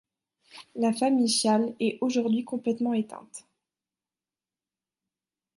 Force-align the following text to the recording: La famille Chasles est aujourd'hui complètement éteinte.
La 0.73 0.93
famille 0.93 1.27
Chasles 1.27 1.75
est 1.79 1.99
aujourd'hui 2.01 2.43
complètement 2.43 2.95
éteinte. 2.95 3.45